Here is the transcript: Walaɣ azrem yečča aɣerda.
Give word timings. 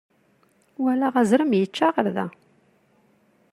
Walaɣ 0.83 1.13
azrem 1.21 1.51
yečča 1.57 1.85
aɣerda. 1.87 2.25